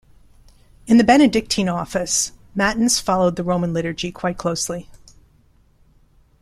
In 0.87 0.97
the 0.97 1.03
Benedictine 1.03 1.69
office, 1.69 2.31
matins 2.55 2.99
followed 2.99 3.35
the 3.35 3.43
Roman 3.43 3.71
liturgy 3.71 4.11
quite 4.11 4.35
closely. 4.39 4.89